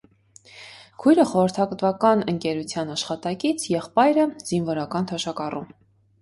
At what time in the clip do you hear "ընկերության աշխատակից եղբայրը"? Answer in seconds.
2.33-4.25